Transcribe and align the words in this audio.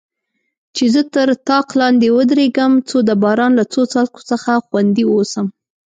چې 0.75 0.83
زه 0.93 1.01
تر 1.15 1.29
طاق 1.49 1.67
لاندې 1.79 2.07
ودریږم، 2.17 2.73
څو 2.89 2.97
د 3.07 3.11
باران 3.23 3.51
له 3.59 3.63
څاڅکو 3.71 4.21
څخه 4.31 4.51
خوندي 4.67 5.03
واوسم. 5.07 5.47